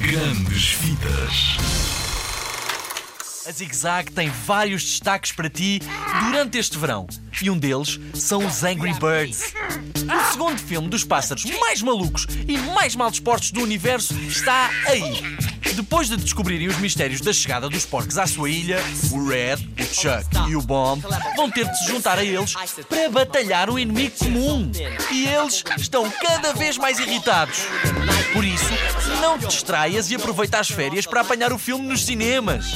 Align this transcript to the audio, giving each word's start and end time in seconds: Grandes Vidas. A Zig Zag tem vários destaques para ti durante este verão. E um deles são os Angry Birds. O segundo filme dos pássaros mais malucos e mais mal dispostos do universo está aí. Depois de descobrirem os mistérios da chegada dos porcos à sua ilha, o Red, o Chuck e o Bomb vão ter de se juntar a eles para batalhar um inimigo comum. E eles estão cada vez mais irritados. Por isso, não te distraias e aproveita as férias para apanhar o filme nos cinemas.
Grandes 0.00 0.72
Vidas. 0.80 1.58
A 3.46 3.52
Zig 3.52 3.76
Zag 3.76 4.10
tem 4.12 4.30
vários 4.30 4.82
destaques 4.82 5.30
para 5.30 5.50
ti 5.50 5.82
durante 6.24 6.56
este 6.56 6.78
verão. 6.78 7.06
E 7.42 7.50
um 7.50 7.58
deles 7.58 8.00
são 8.14 8.46
os 8.46 8.64
Angry 8.64 8.94
Birds. 8.94 9.52
O 9.94 10.32
segundo 10.32 10.58
filme 10.58 10.88
dos 10.88 11.04
pássaros 11.04 11.44
mais 11.60 11.82
malucos 11.82 12.26
e 12.48 12.56
mais 12.56 12.96
mal 12.96 13.10
dispostos 13.10 13.50
do 13.52 13.60
universo 13.60 14.14
está 14.20 14.70
aí. 14.86 15.20
Depois 15.74 16.08
de 16.08 16.16
descobrirem 16.16 16.68
os 16.68 16.78
mistérios 16.78 17.20
da 17.20 17.32
chegada 17.32 17.68
dos 17.68 17.84
porcos 17.84 18.18
à 18.18 18.26
sua 18.26 18.50
ilha, 18.50 18.78
o 19.12 19.28
Red, 19.28 19.56
o 19.78 19.84
Chuck 19.84 20.50
e 20.50 20.56
o 20.56 20.62
Bomb 20.62 21.02
vão 21.36 21.50
ter 21.50 21.68
de 21.68 21.78
se 21.78 21.86
juntar 21.86 22.18
a 22.18 22.24
eles 22.24 22.54
para 22.88 23.08
batalhar 23.10 23.70
um 23.70 23.78
inimigo 23.78 24.16
comum. 24.18 24.70
E 25.10 25.26
eles 25.26 25.64
estão 25.78 26.10
cada 26.10 26.52
vez 26.52 26.76
mais 26.76 26.98
irritados. 26.98 27.60
Por 28.32 28.44
isso, 28.44 28.70
não 29.20 29.38
te 29.38 29.46
distraias 29.46 30.10
e 30.10 30.14
aproveita 30.14 30.58
as 30.58 30.68
férias 30.68 31.06
para 31.06 31.20
apanhar 31.20 31.52
o 31.52 31.58
filme 31.58 31.86
nos 31.86 32.04
cinemas. 32.04 32.66